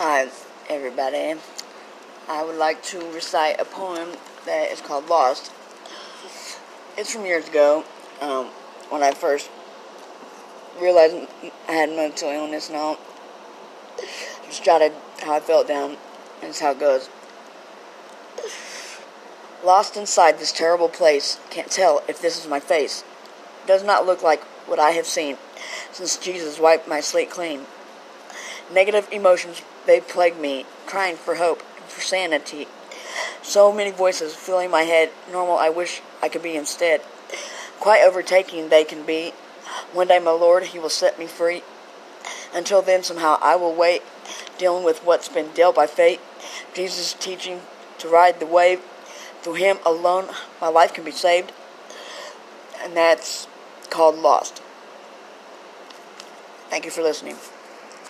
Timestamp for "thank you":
56.68-56.90